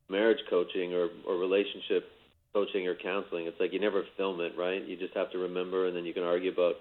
marriage 0.10 0.40
coaching 0.50 0.94
or 0.94 1.08
or 1.28 1.38
relationship 1.38 2.12
coaching 2.54 2.88
or 2.88 2.96
counseling. 2.96 3.48
It's 3.48 3.60
like 3.60 3.74
you 3.74 3.80
never 3.80 4.04
film 4.18 4.42
it, 4.42 4.54
right? 4.58 4.86
You 4.86 4.98
just 4.98 5.16
have 5.16 5.32
to 5.32 5.38
remember, 5.40 5.88
and 5.88 5.96
then 5.96 6.06
you 6.06 6.14
can 6.14 6.24
argue 6.24 6.52
about 6.52 6.76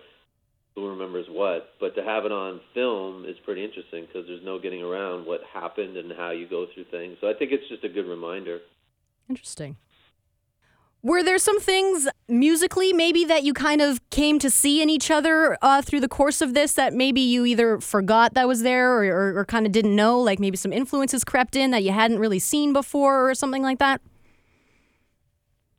who 0.74 0.88
remembers 0.88 1.26
what. 1.28 1.70
But 1.80 1.94
to 1.96 2.02
have 2.02 2.24
it 2.24 2.32
on 2.32 2.60
film 2.74 3.24
is 3.24 3.36
pretty 3.44 3.64
interesting 3.64 4.06
because 4.06 4.26
there's 4.26 4.44
no 4.44 4.58
getting 4.58 4.82
around 4.82 5.26
what 5.26 5.40
happened 5.52 5.96
and 5.96 6.12
how 6.12 6.30
you 6.30 6.48
go 6.48 6.66
through 6.72 6.84
things. 6.90 7.18
So 7.20 7.28
I 7.28 7.34
think 7.34 7.52
it's 7.52 7.68
just 7.68 7.84
a 7.84 7.88
good 7.88 8.06
reminder. 8.06 8.60
Interesting. 9.28 9.76
Were 11.04 11.24
there 11.24 11.38
some 11.38 11.58
things 11.58 12.06
musically, 12.28 12.92
maybe 12.92 13.24
that 13.24 13.42
you 13.42 13.52
kind 13.52 13.80
of 13.80 14.00
came 14.10 14.38
to 14.38 14.48
see 14.48 14.80
in 14.80 14.88
each 14.88 15.10
other 15.10 15.58
uh, 15.60 15.82
through 15.82 15.98
the 15.98 16.08
course 16.08 16.40
of 16.40 16.54
this 16.54 16.74
that 16.74 16.94
maybe 16.94 17.20
you 17.20 17.44
either 17.44 17.80
forgot 17.80 18.34
that 18.34 18.46
was 18.46 18.62
there 18.62 18.92
or, 18.92 19.04
or, 19.06 19.38
or 19.38 19.44
kind 19.44 19.66
of 19.66 19.72
didn't 19.72 19.96
know? 19.96 20.20
Like 20.20 20.38
maybe 20.38 20.56
some 20.56 20.72
influences 20.72 21.24
crept 21.24 21.56
in 21.56 21.72
that 21.72 21.82
you 21.82 21.90
hadn't 21.90 22.20
really 22.20 22.38
seen 22.38 22.72
before 22.72 23.28
or 23.28 23.34
something 23.34 23.62
like 23.62 23.80
that? 23.80 24.00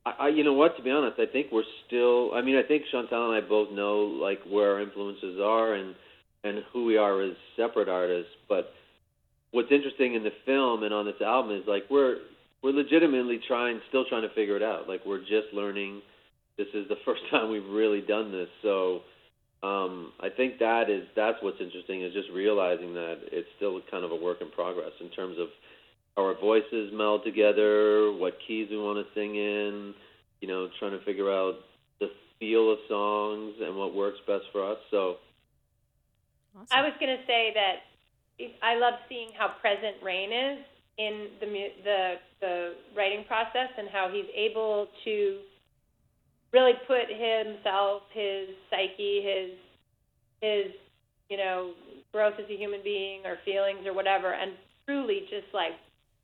I, 0.06 0.28
you 0.30 0.44
know 0.44 0.54
what? 0.54 0.76
To 0.78 0.84
be 0.84 0.92
honest, 0.92 1.20
I 1.20 1.26
think 1.32 1.48
we're 1.52 1.64
still. 1.88 2.34
I 2.34 2.42
mean, 2.42 2.58
I 2.58 2.64
think 2.64 2.84
Chantal 2.92 3.32
and 3.32 3.44
I 3.44 3.48
both 3.48 3.72
know 3.72 4.00
like 4.00 4.40
where 4.50 4.74
our 4.74 4.82
influences 4.82 5.40
are 5.42 5.74
and 5.76 5.96
and 6.44 6.60
who 6.74 6.86
we 6.86 6.98
are 6.98 7.22
as 7.22 7.34
separate 7.56 7.88
artists. 7.88 8.32
But 8.50 8.74
what's 9.52 9.72
interesting 9.72 10.16
in 10.16 10.24
the 10.24 10.34
film 10.46 10.84
and 10.84 10.94
on 10.94 11.06
this 11.06 11.22
album 11.22 11.56
is 11.56 11.64
like 11.68 11.84
we're 11.90 12.18
we're 12.62 12.72
legitimately 12.72 13.40
trying, 13.48 13.80
still 13.90 14.06
trying 14.06 14.24
to 14.24 14.34
figure 14.36 14.58
it 14.58 14.64
out. 14.64 14.90
Like 14.90 15.02
we're 15.06 15.20
just 15.20 15.54
learning 15.54 16.02
this 16.58 16.68
is 16.74 16.88
the 16.90 16.98
first 17.06 17.22
time 17.32 17.50
we've 17.50 17.70
really 17.70 18.02
done 18.02 18.32
this. 18.32 18.50
So 18.62 19.02
um, 19.64 20.12
I 20.20 20.28
think 20.30 20.60
that 20.60 20.90
is 20.90 21.08
that's 21.16 21.38
what's 21.42 21.62
interesting 21.62 22.04
is 22.04 22.14
just 22.14 22.30
realizing 22.34 22.94
that 22.94 23.20
it's 23.32 23.48
still 23.56 23.80
kind 23.90 24.04
of 24.04 24.12
a 24.12 24.16
work 24.16 24.42
in 24.42 24.52
progress 24.52 24.92
in 25.00 25.10
terms 25.10 25.38
of 25.40 25.48
our 26.18 26.40
voices 26.40 26.92
meld 26.94 27.24
together, 27.26 28.12
what 28.14 28.34
keys 28.48 28.68
we 28.70 28.78
want 28.78 29.06
to 29.06 29.14
sing 29.20 29.36
in, 29.36 29.94
you 30.42 30.48
know, 30.48 30.70
trying 30.80 30.92
to 30.98 31.04
figure 31.06 31.32
out 31.32 31.56
the 32.00 32.08
feel 32.40 32.72
of 32.72 32.80
songs 32.88 33.56
and 33.62 33.76
what 33.76 33.96
works 33.96 34.20
best 34.28 34.46
for 34.52 34.72
us. 34.72 34.78
So 34.92 35.18
Awesome. 36.56 36.68
I 36.72 36.82
was 36.82 36.94
going 37.00 37.16
to 37.18 37.24
say 37.26 37.52
that 37.56 37.76
I 38.62 38.76
love 38.76 38.96
seeing 39.10 39.30
how 39.38 39.50
present 39.62 39.98
Raine 40.04 40.32
is 40.32 40.66
in 40.98 41.28
the 41.40 41.48
the 41.84 42.14
the 42.42 42.74
writing 42.96 43.26
process 43.26 43.70
and 43.78 43.88
how 43.92 44.10
he's 44.14 44.30
able 44.36 44.88
to 45.06 45.40
really 46.52 46.74
put 46.86 47.10
himself, 47.10 48.04
his 48.14 48.50
psyche, 48.70 49.22
his 49.24 49.52
his 50.42 50.74
you 51.30 51.38
know 51.38 51.74
growth 52.14 52.36
as 52.38 52.46
a 52.50 52.58
human 52.58 52.82
being 52.84 53.26
or 53.26 53.38
feelings 53.46 53.86
or 53.88 53.94
whatever, 53.94 54.34
and 54.34 54.52
truly 54.86 55.22
just 55.30 55.48
like 55.54 55.74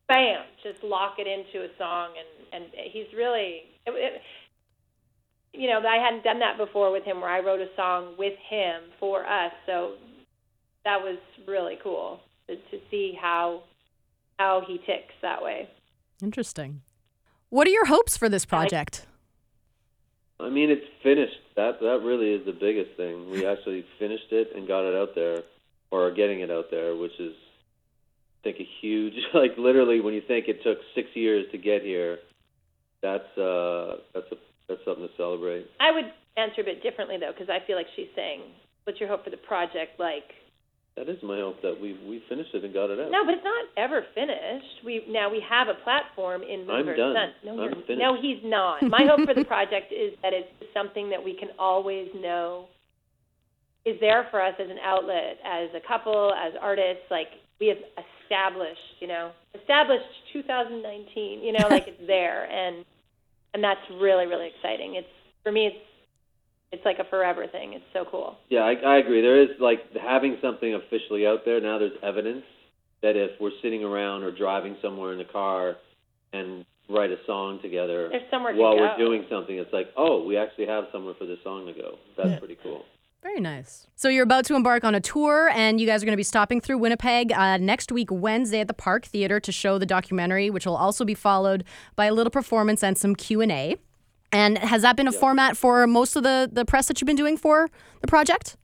bam, 0.10 0.44
just 0.62 0.84
lock 0.84 1.16
it 1.20 1.28
into 1.28 1.66
a 1.66 1.70
song, 1.78 2.10
and 2.18 2.63
and 2.63 2.74
he's 2.92 3.08
really. 3.16 3.63
It, 3.88 3.92
it, 3.96 4.22
you 5.54 5.68
know, 5.68 5.80
I 5.80 5.98
hadn't 5.98 6.24
done 6.24 6.39
that 6.39 6.58
before 6.58 6.92
with 6.92 7.04
him, 7.04 7.22
where 7.22 7.30
I 7.30 7.39
wrote 7.39 7.60
a 7.60 7.70
song 7.75 8.16
with 8.18 8.38
him 8.50 8.84
for 9.00 9.25
us. 9.25 9.51
So 9.66 9.94
that 10.86 11.01
was 11.01 11.18
really 11.48 11.78
cool 11.82 12.20
to, 12.48 12.56
to 12.56 12.78
see 12.92 13.18
how 13.20 13.63
how 14.38 14.62
he 14.68 14.78
ticks 14.80 15.13
that 15.22 15.42
way. 15.42 15.68
Interesting. 16.22 16.82
What 17.50 17.68
are 17.68 17.72
your 17.72 17.86
hopes 17.88 18.16
for 18.16 18.30
this 18.30 18.46
project? 18.46 19.08
I 20.39 20.50
mean, 20.50 20.70
it's 20.70 20.86
finished. 21.04 21.42
That 21.56 21.80
that 21.82 22.01
really 22.04 22.32
is 22.34 22.46
the 22.46 22.54
biggest 22.54 22.96
thing. 22.96 23.32
We 23.32 23.46
actually 23.46 23.86
finished 23.98 24.32
it 24.32 24.50
and 24.56 24.68
got 24.68 24.88
it 24.88 24.96
out 24.96 25.16
there, 25.16 25.44
or 25.92 26.08
are 26.08 26.12
getting 26.12 26.42
it 26.42 26.51
out 26.51 26.70
there, 26.70 26.96
which 26.96 27.20
is, 27.20 27.34
I 27.34 27.49
think, 28.43 28.58
a 28.60 28.67
huge. 28.81 29.13
Like 29.34 29.51
literally, 29.58 30.01
when 30.01 30.13
you 30.13 30.22
think 30.27 30.48
it 30.48 30.63
took 30.63 30.77
six 30.96 31.08
years 31.13 31.46
to 31.51 31.58
get 31.58 31.81
here, 31.84 32.17
that's 33.01 33.38
uh, 33.38 33.98
that's 34.13 34.27
a 34.31 34.36
that's 34.67 34.81
something 34.86 35.08
to 35.08 35.13
celebrate. 35.17 35.65
I 35.79 35.91
would 35.91 36.05
answer 36.38 36.62
a 36.62 36.63
bit 36.63 36.81
differently 36.84 37.17
though, 37.19 37.31
because 37.31 37.50
I 37.50 37.65
feel 37.65 37.75
like 37.75 37.88
she's 37.96 38.10
saying, 38.15 38.41
"What's 38.84 39.00
your 39.00 39.10
hope 39.10 39.24
for 39.24 39.29
the 39.29 39.38
project?" 39.38 40.00
Like, 40.00 40.25
That 40.98 41.10
is 41.10 41.17
my 41.24 41.38
hope 41.38 41.62
that 41.62 41.79
we 41.79 41.93
we 42.08 42.22
finished 42.27 42.50
it 42.53 42.63
and 42.63 42.74
got 42.74 42.89
it 42.89 43.00
out. 43.00 43.12
no, 43.12 43.24
but 43.25 43.34
it's 43.36 43.43
not 43.43 43.65
ever 43.77 44.03
finished. 44.15 44.84
We 44.86 45.03
now 45.08 45.29
we 45.29 45.41
have 45.48 45.67
a 45.67 45.75
platform 45.84 46.41
in 46.43 46.67
I'm 46.69 46.86
done. 46.86 47.15
Sun. 47.15 47.29
No, 47.46 47.51
I'm 47.53 47.69
you're- 47.69 47.84
finished. 47.88 48.01
no, 48.01 48.17
he's 48.19 48.41
not. 48.43 48.81
My 48.84 49.05
hope 49.10 49.25
for 49.27 49.34
the 49.34 49.46
project 49.46 49.91
is 49.93 50.13
that 50.24 50.34
it's 50.34 50.50
something 50.74 51.10
that 51.12 51.24
we 51.24 51.34
can 51.38 51.50
always 51.58 52.10
know 52.15 52.67
is 53.86 53.96
there 54.01 54.27
for 54.29 54.41
us 54.41 54.53
as 54.60 54.69
an 54.69 54.77
outlet, 54.84 55.39
as 55.46 55.69
a 55.74 55.79
couple, 55.88 56.34
as 56.34 56.53
artists. 56.62 57.05
Like 57.10 57.29
we 57.60 57.67
have 57.67 57.77
established, 58.29 58.79
you 59.00 59.07
know, 59.07 59.31
established 59.59 60.05
2019. 60.33 61.43
You 61.43 61.53
know, 61.53 61.67
like 61.69 61.88
it's 61.88 62.01
there, 62.07 62.45
and 62.45 62.86
and 63.53 63.63
that's 63.63 63.81
really 64.00 64.27
really 64.27 64.51
exciting. 64.55 64.95
It's 64.95 65.07
for 65.43 65.51
me, 65.51 65.67
it's 65.67 65.86
it's 66.71 66.86
like 66.86 67.00
a 67.00 67.09
forever 67.09 67.48
thing. 67.48 67.74
It's 67.74 67.86
so 67.93 68.05
cool. 68.09 68.38
Yeah, 68.50 68.62
I, 68.62 68.74
I 68.74 68.98
agree. 68.98 69.21
There 69.21 69.41
is 69.41 69.50
like 69.59 69.79
having 70.00 70.38
something 70.41 70.75
officially 70.75 71.25
out 71.25 71.39
there 71.45 71.59
now. 71.59 71.79
There's 71.79 71.98
evidence 72.03 72.43
that 73.01 73.15
if 73.15 73.31
we're 73.39 73.51
sitting 73.62 73.83
around 73.83 74.24
or 74.24 74.31
driving 74.36 74.75
somewhere 74.81 75.13
in 75.13 75.17
the 75.17 75.25
car 75.25 75.77
and 76.33 76.65
write 76.89 77.12
a 77.12 77.17
song 77.25 77.59
together 77.62 78.09
There's 78.12 78.29
somewhere 78.29 78.53
to 78.53 78.59
while 78.59 78.75
go. 78.75 78.81
we're 78.81 78.98
doing 78.98 79.25
something, 79.29 79.57
it's 79.57 79.71
like, 79.71 79.88
oh, 79.95 80.24
we 80.25 80.38
actually 80.38 80.67
have 80.67 80.86
somewhere 80.91 81.13
for 81.17 81.25
this 81.25 81.38
song 81.43 81.65
to 81.67 81.74
go. 81.74 81.95
That's 82.17 82.39
pretty 82.39 82.57
cool. 82.62 82.83
Very 83.22 83.42
nice. 83.42 83.86
So 83.96 84.08
you're 84.08 84.24
about 84.24 84.46
to 84.46 84.56
embark 84.56 84.86
on 84.86 84.96
a 84.96 85.02
tour, 85.02 85.50
and 85.54 85.82
you 85.82 85.86
guys 85.86 86.02
are 86.02 86.06
going 86.06 86.14
to 86.14 86.18
be 86.18 86.24
stopping 86.24 86.62
through 86.62 86.78
Winnipeg 86.78 87.34
uh, 87.34 87.58
next 87.58 87.92
week, 87.92 88.08
Wednesday, 88.12 88.62
at 88.62 88.68
the 88.68 88.74
Park 88.74 89.06
Theatre 89.06 89.42
to 89.42 89.52
show 89.52 89.78
the 89.78 89.86
documentary, 89.86 90.50
which 90.50 90.66
will 90.66 90.78
also 90.78 91.04
be 91.04 91.14
followed 91.14 91.66
by 91.98 92.06
a 92.06 92.14
little 92.14 92.32
performance 92.32 92.82
and 92.82 92.98
some 92.98 93.16
Q 93.16 93.42
and 93.42 93.52
A. 93.52 93.76
And 94.32 94.58
has 94.60 94.84
that 94.84 94.96
been 94.96 95.08
a 95.08 95.12
format 95.12 95.58
for 95.58 95.86
most 95.88 96.16
of 96.16 96.24
the 96.24 96.50
the 96.52 96.64
press 96.64 96.88
that 96.88 97.02
you've 97.02 97.08
been 97.08 97.16
doing 97.16 97.36
for 97.36 97.70
the 98.02 98.08
project? 98.08 98.56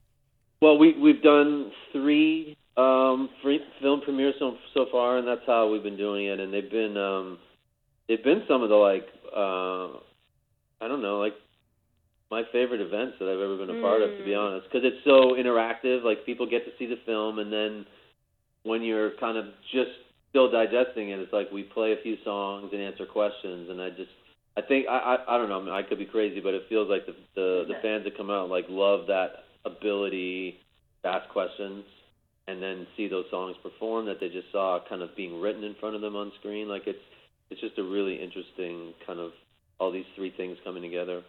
Well, 0.62 0.78
we 0.78 0.96
we've 0.98 1.22
done 1.22 1.72
three 1.92 2.56
um, 2.76 3.28
free 3.42 3.60
film 3.82 4.00
premieres 4.00 4.36
so 4.38 4.56
so 4.72 4.86
far, 4.90 5.18
and 5.18 5.26
that's 5.26 5.44
how 5.46 5.70
we've 5.70 5.82
been 5.82 5.96
doing 5.96 6.26
it. 6.26 6.40
And 6.40 6.52
they've 6.52 6.70
been 6.70 6.96
um, 6.96 7.38
they've 8.08 8.22
been 8.22 8.42
some 8.48 8.62
of 8.62 8.68
the 8.68 8.76
like 8.76 9.06
uh, 9.36 9.98
I 10.80 10.88
don't 10.88 11.02
know 11.02 11.18
like 11.18 11.34
my 12.36 12.44
favorite 12.52 12.82
events 12.82 13.16
that 13.18 13.32
I've 13.32 13.40
ever 13.40 13.56
been 13.56 13.72
a 13.72 13.80
part 13.80 14.02
of, 14.02 14.10
to 14.10 14.22
be 14.22 14.36
hmm. 14.36 14.44
honest, 14.44 14.68
because 14.68 14.84
it's 14.84 15.00
so 15.08 15.32
interactive. 15.40 16.04
Like 16.04 16.26
people 16.26 16.44
get 16.44 16.66
to 16.66 16.72
see 16.78 16.84
the 16.84 17.00
film, 17.06 17.38
and 17.38 17.50
then 17.50 17.86
when 18.62 18.82
you're 18.82 19.12
kind 19.16 19.38
of 19.38 19.46
just 19.72 19.96
still 20.28 20.50
digesting 20.52 21.08
it, 21.08 21.18
it's 21.18 21.32
like 21.32 21.50
we 21.50 21.62
play 21.62 21.92
a 21.92 22.02
few 22.02 22.16
songs 22.24 22.68
and 22.72 22.82
answer 22.82 23.06
questions, 23.06 23.70
and 23.70 23.80
I 23.80 23.88
just 23.88 24.12
I 24.54 24.60
think 24.60 24.84
I 24.86 25.16
I, 25.16 25.34
I 25.34 25.38
don't 25.38 25.48
know. 25.48 25.60
I, 25.60 25.64
mean, 25.64 25.72
I 25.72 25.82
could 25.82 25.98
be 25.98 26.04
crazy, 26.04 26.40
but 26.40 26.52
it 26.52 26.68
feels 26.68 26.90
like 26.90 27.06
the 27.06 27.16
the, 27.34 27.64
the 27.68 27.80
fans 27.80 28.04
that 28.04 28.18
come 28.18 28.28
out 28.28 28.50
like 28.50 28.66
love 28.68 29.06
that 29.06 29.48
ability 29.64 30.60
to 31.02 31.08
ask 31.08 31.28
questions 31.30 31.84
and 32.48 32.62
then 32.62 32.86
see 32.98 33.08
those 33.08 33.24
songs 33.30 33.56
performed 33.62 34.08
that 34.08 34.20
they 34.20 34.28
just 34.28 34.52
saw 34.52 34.78
kind 34.88 35.00
of 35.00 35.16
being 35.16 35.40
written 35.40 35.64
in 35.64 35.74
front 35.80 35.96
of 35.96 36.02
them 36.02 36.14
on 36.14 36.30
screen. 36.38 36.68
Like 36.68 36.82
it's 36.86 37.00
it's 37.48 37.62
just 37.62 37.78
a 37.78 37.82
really 37.82 38.20
interesting 38.20 38.92
kind 39.06 39.20
of 39.20 39.32
all 39.80 39.90
these 39.90 40.10
three 40.16 40.34
things 40.36 40.58
coming 40.64 40.82
together. 40.82 41.22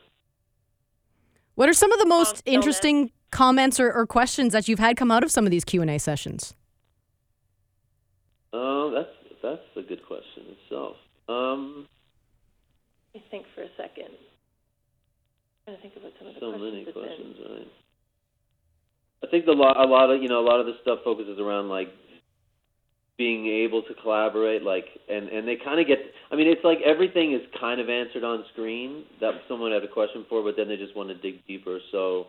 What 1.58 1.68
are 1.68 1.74
some 1.74 1.92
of 1.92 1.98
the 1.98 2.06
most 2.06 2.38
so 2.38 2.42
interesting 2.46 3.10
comments 3.32 3.80
or, 3.80 3.92
or 3.92 4.06
questions 4.06 4.54
that 4.54 4.68
you've 4.68 4.78
had 4.78 4.96
come 4.96 5.10
out 5.10 5.24
of 5.24 5.32
some 5.32 5.44
of 5.44 5.50
these 5.50 5.66
Q 5.66 5.82
and 5.82 5.90
A 5.90 5.98
sessions? 5.98 6.54
Uh, 8.54 8.92
that's 8.92 9.10
that's 9.42 9.62
a 9.76 9.82
good 9.82 10.06
question 10.06 10.44
itself. 10.54 10.98
Um, 11.28 11.88
Let 13.16 13.24
me 13.24 13.28
think 13.32 13.48
for 13.56 13.64
a 13.64 13.70
second. 13.76 14.14
I'm 15.66 15.74
trying 15.74 15.78
to 15.78 15.82
think 15.82 15.96
about 15.98 16.12
some 16.20 16.28
of 16.28 16.36
the 16.36 16.40
so 16.40 16.52
questions. 16.52 16.74
many 16.74 16.86
questions, 16.94 17.38
right? 17.50 17.68
I 19.24 19.28
think 19.32 19.46
the 19.46 19.54
lot, 19.54 19.84
a 19.84 19.90
lot 19.90 20.12
of 20.12 20.22
you 20.22 20.30
know, 20.30 20.40
a 20.40 20.46
lot 20.46 20.60
of 20.60 20.68
this 20.68 20.76
stuff 20.84 21.00
focuses 21.04 21.40
around 21.40 21.70
like 21.70 21.90
being 23.18 23.48
able 23.48 23.82
to 23.82 23.94
collaborate, 23.96 24.62
like, 24.62 24.86
and 25.10 25.30
and 25.30 25.48
they 25.48 25.56
kind 25.56 25.80
of 25.80 25.88
get. 25.88 26.00
I 26.32 26.36
mean, 26.36 26.48
it's 26.48 26.64
like 26.64 26.80
everything 26.86 27.34
is 27.34 27.42
kind 27.60 27.82
of 27.82 27.90
answered 27.90 28.24
on 28.24 28.46
screen 28.54 29.04
that 29.22 29.34
someone 29.48 29.72
had 29.72 29.84
a 29.84 29.88
question 29.88 30.26
for, 30.30 30.44
but 30.44 30.56
then 30.56 30.68
they 30.68 30.78
just 30.78 30.96
want 30.96 31.10
to 31.10 31.16
dig 31.16 31.46
deeper. 31.48 31.80
So 31.92 32.28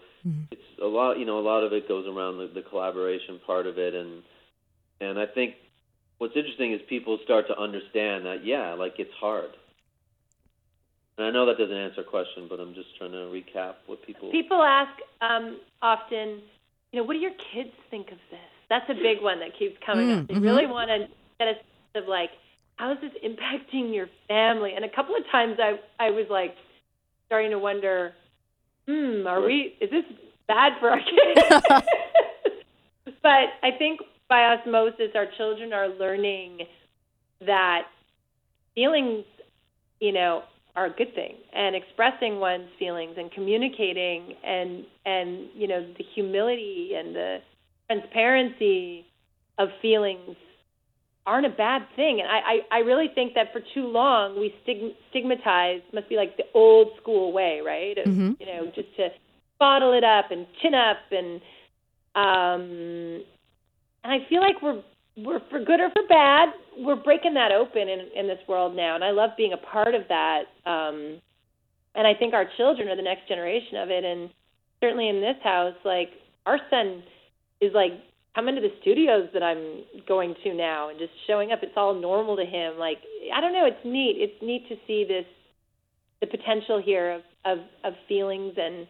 it's 0.50 0.62
a 0.83 0.87
lot, 0.87 1.18
you 1.18 1.26
know, 1.26 1.38
a 1.38 1.45
lot 1.45 1.62
of 1.62 1.73
it 1.73 1.88
goes 1.88 2.07
around 2.07 2.38
the, 2.38 2.50
the 2.54 2.62
collaboration 2.62 3.40
part 3.47 3.66
of 3.66 3.78
it, 3.78 3.95
and 3.95 4.23
and 5.00 5.18
I 5.18 5.26
think 5.26 5.54
what's 6.18 6.37
interesting 6.37 6.73
is 6.73 6.80
people 6.88 7.18
start 7.25 7.47
to 7.49 7.59
understand 7.59 8.26
that, 8.26 8.45
yeah, 8.45 8.75
like 8.75 8.95
it's 8.99 9.12
hard. 9.21 9.50
And 11.16 11.26
I 11.26 11.30
know 11.30 11.47
that 11.47 11.59
doesn't 11.59 11.76
answer 11.76 12.02
a 12.02 12.04
question, 12.04 12.47
but 12.49 12.61
I'm 12.61 12.75
just 12.75 12.97
trying 12.97 13.12
to 13.12 13.28
recap 13.28 13.75
what 13.87 14.04
people. 14.07 14.30
People 14.30 14.62
ask 14.62 14.92
um, 15.21 15.59
often, 15.83 16.40
you 16.92 17.00
know, 17.00 17.04
what 17.04 17.14
do 17.14 17.18
your 17.18 17.35
kids 17.52 17.75
think 17.90 18.09
of 18.09 18.18
this? 18.30 18.57
That's 18.70 18.88
a 18.90 18.94
big 18.94 19.22
one 19.22 19.40
that 19.40 19.58
keeps 19.58 19.76
coming 19.84 20.08
Mm, 20.08 20.22
up. 20.22 20.28
They 20.28 20.34
really 20.38 20.66
want 20.66 20.90
to 20.90 21.08
get 21.38 21.48
a 21.48 21.54
sense 21.54 22.04
of 22.04 22.08
like, 22.08 22.30
how 22.76 22.92
is 22.92 22.98
this 23.00 23.12
impacting 23.25 23.94
your 23.94 24.08
family? 24.28 24.72
And 24.75 24.84
a 24.84 24.88
couple 24.88 25.16
of 25.16 25.22
times 25.30 25.58
I 25.58 25.78
I 25.98 26.10
was 26.10 26.26
like 26.30 26.54
starting 27.26 27.50
to 27.50 27.58
wonder, 27.58 28.12
hmm, 28.87 29.26
are 29.26 29.40
we? 29.40 29.76
Is 29.80 29.90
this 29.90 30.04
bad 30.46 30.72
for 30.80 30.90
our 30.90 31.00
kids? 31.00 31.64
but 33.22 33.46
I 33.62 33.70
think 33.76 34.00
by 34.28 34.44
osmosis, 34.54 35.10
our 35.14 35.26
children 35.37 35.72
are 35.72 35.88
learning 35.88 36.60
that 37.46 37.82
feelings, 38.75 39.25
you 40.00 40.12
know, 40.12 40.42
are 40.76 40.87
a 40.87 40.90
good 40.90 41.14
thing, 41.14 41.34
and 41.52 41.75
expressing 41.75 42.38
one's 42.38 42.68
feelings 42.78 43.14
and 43.18 43.32
communicating, 43.32 44.34
and 44.44 44.84
and 45.04 45.48
you 45.54 45.66
know, 45.66 45.80
the 45.96 46.04
humility 46.14 46.92
and 46.96 47.14
the 47.16 47.38
transparency 47.88 49.07
of 49.59 49.68
feelings 49.83 50.37
aren't 51.26 51.47
a 51.47 51.50
bad 51.50 51.83
thing. 51.95 52.21
And 52.21 52.28
I, 52.28 52.38
I, 52.38 52.78
I 52.78 52.78
really 52.80 53.09
think 53.14 53.35
that 53.35 53.52
for 53.52 53.61
too 53.75 53.87
long 53.87 54.38
we 54.40 54.54
stig- 54.62 54.95
stigmatize 55.11 55.80
must 55.92 56.09
be 56.09 56.16
like 56.16 56.37
the 56.37 56.45
old 56.54 56.88
school 57.00 57.33
way, 57.33 57.61
right? 57.64 57.99
Of, 57.99 58.07
Mhm. 58.07 58.40
You 58.40 58.47
know, 58.47 58.66
just 58.75 58.95
to 58.97 59.11
bottle 59.59 59.92
it 59.92 60.04
up 60.04 60.30
and 60.30 60.47
chin 60.62 60.73
up 60.75 60.99
and 61.11 61.40
um 62.14 63.25
and 64.04 64.12
I 64.12 64.25
feel 64.28 64.40
like 64.40 64.62
we're 64.62 64.83
we're 65.16 65.40
for 65.50 65.59
good 65.59 65.80
or 65.80 65.90
for 65.90 66.07
bad, 66.09 66.50
we're 66.78 66.97
breaking 66.97 67.35
that 67.35 67.52
open 67.52 67.88
in 67.88 68.00
in 68.14 68.26
this 68.26 68.38
world 68.49 68.75
now 68.75 68.95
and 68.95 69.04
I 69.04 69.11
love 69.11 69.30
being 69.37 69.52
a 69.52 69.57
part 69.59 69.95
of 69.95 70.02
that. 70.09 70.45
Um 70.64 71.21
and 71.95 72.07
I 72.07 72.14
think 72.14 72.33
our 72.35 72.47
children 72.57 72.88
are 72.88 72.97
the 72.97 73.02
next 73.02 73.28
generation 73.28 73.76
of 73.76 73.90
it 73.90 74.04
and 74.04 74.30
certainly 74.80 75.09
in 75.09 75.21
this 75.21 75.37
house, 75.42 75.75
like 75.85 76.11
our 76.47 76.59
son 76.71 77.02
is 77.60 77.72
like 77.74 77.92
coming 78.34 78.54
to 78.54 78.60
the 78.60 78.72
studios 78.80 79.28
that 79.34 79.42
I'm 79.42 79.84
going 80.06 80.34
to 80.44 80.54
now 80.54 80.90
and 80.90 80.98
just 80.98 81.12
showing 81.26 81.52
up. 81.52 81.60
It's 81.62 81.72
all 81.76 81.94
normal 81.94 82.36
to 82.36 82.44
him. 82.44 82.78
Like 82.78 82.98
I 83.34 83.40
don't 83.40 83.52
know, 83.52 83.66
it's 83.66 83.84
neat. 83.84 84.16
It's 84.18 84.42
neat 84.42 84.68
to 84.68 84.76
see 84.86 85.04
this 85.06 85.26
the 86.20 86.26
potential 86.26 86.82
here 86.84 87.12
of, 87.12 87.22
of 87.44 87.58
of 87.84 87.94
feelings 88.08 88.54
and 88.56 88.86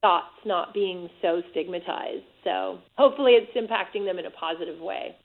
thoughts 0.00 0.34
not 0.44 0.72
being 0.74 1.08
so 1.22 1.42
stigmatized. 1.50 2.24
So 2.44 2.78
hopefully, 2.96 3.32
it's 3.32 3.56
impacting 3.56 4.04
them 4.04 4.18
in 4.18 4.26
a 4.26 4.30
positive 4.30 4.80
way. 4.80 5.16